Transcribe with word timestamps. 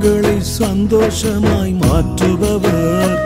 சந்தோஷமாய் 0.00 1.74
மாற்றுபவர். 1.80 3.18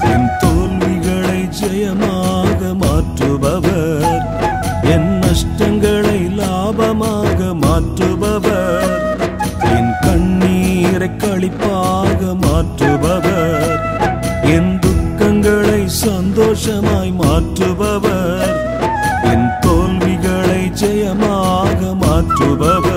என் 0.00 0.28
தோல்விகளை 0.40 1.48
ஜெயமாக 1.60 2.60
மாற்றுபவர். 2.80 4.22
என் 4.82 5.18
நஷ்டங்களை 5.18 6.20
லாபமாக 6.38 7.54
மாற்றுபவர். 7.60 9.00
என் 9.60 9.92
கண்ணீரை 10.00 11.10
கழிப்பாக 11.16 12.36
மாற்றுபவர். 12.46 13.80
என் 14.42 14.78
துக்கங்களை 14.78 15.86
சந்தோஷமாய் 15.86 17.14
மாற்றுபவர். 17.20 18.54
என் 19.22 19.48
தோல்விகளை 19.60 20.72
ஜெயமாக 20.80 21.96
மாற்றுபவர். 22.00 22.89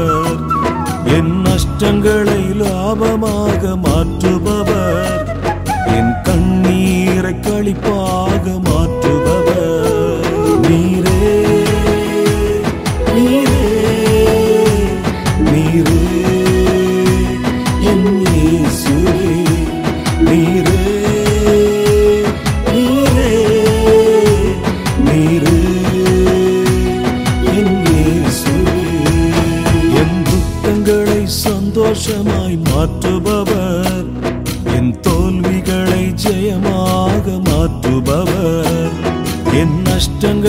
என் 40.24 40.42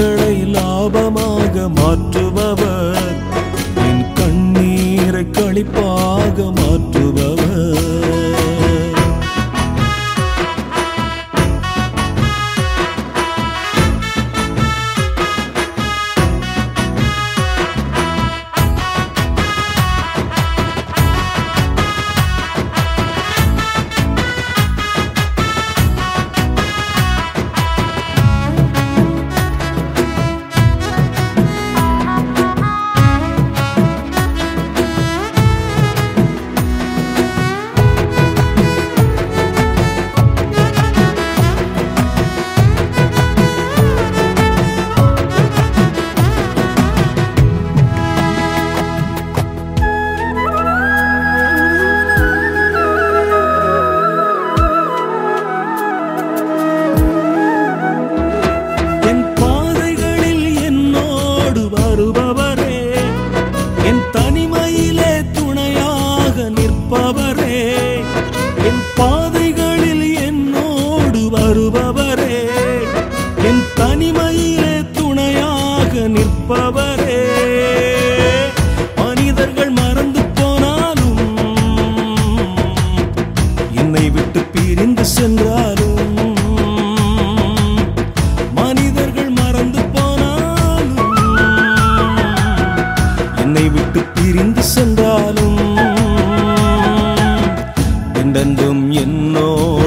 வருபவரே. 61.72 62.94
என் 63.84 64.02
தனிமையிலே 64.12 65.30
துணையாக 65.32 66.50
நிற்பவரே. 66.50 67.72
என் 68.64 68.82
பாதைகளில் 68.94 70.16
என்னோடு 70.16 71.18
வருபவரே. 71.18 72.48
என் 73.36 73.64
தனிமையிலே 73.76 74.90
துணையாக 74.92 75.92
நிற்பவரே. 75.92 77.03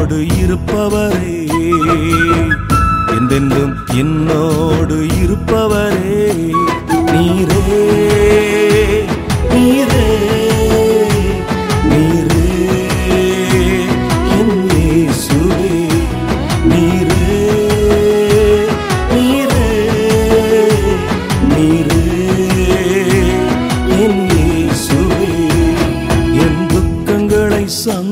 என்னோடு 0.07 0.35
இருப்பவரே. 0.45 1.47
என்றென்றும் 3.18 3.75
என்னோடு 3.94 5.06
இருப்பவரே. 5.23 6.56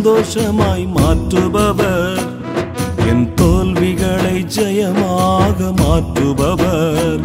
சந்தோஷமாய் 0.06 0.88
மாற்றுபவர். 0.96 2.26
என் 3.08 3.34
தோல்விகளை 3.34 4.46
ஜெயமாக 4.56 5.74
மாற்றுபவர். 5.82 7.22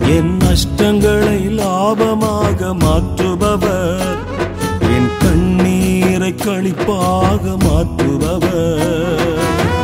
என் 0.00 0.36
நஷ்டங்களை 0.36 1.48
லாபமாக 1.48 2.84
மாற்றுபவர். 2.84 4.18
என் 4.80 5.10
கண்ணீரை 5.18 6.34
கழிப்பாக 6.34 7.56
மாற்றுபவர். 7.64 9.77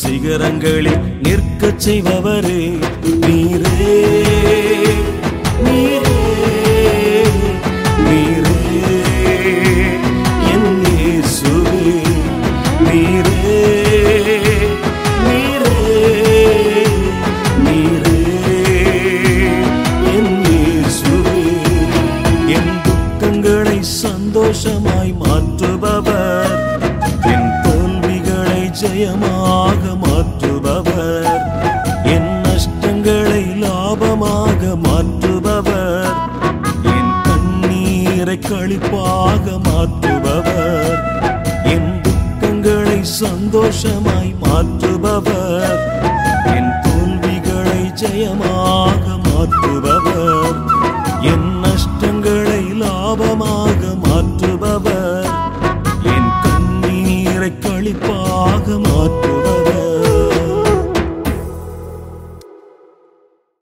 சிகரங்களில் 0.00 1.02
நிற்கச் 1.22 1.80
செய்பவரே 1.80 2.62
நீரே. 3.20 4.41
களிப்பாக 38.52 39.44
மாற்றுபவர். 39.68 40.98
என் 41.64 42.00
துக்கங்களை 42.02 43.02
சந்தோஷமாய் 43.02 44.34
மாற்றுபவர். 44.42 45.78
என் 46.44 46.72
தோல்விகளை 46.82 47.92
ஜெயமாக 48.02 49.04
மாற்றுபவர். 49.28 50.58
என் 51.20 51.48
நஷ்டங்களை 51.62 52.62
லாபமாக 52.80 53.61